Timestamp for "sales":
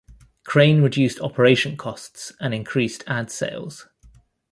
3.29-3.85